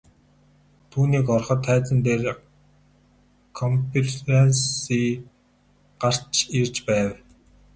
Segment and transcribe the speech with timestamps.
[0.89, 2.21] Түүнийг ороход тайзан дээр
[3.57, 5.01] КОНФЕРАНСЬЕ
[6.01, 7.09] гарч ирж байв.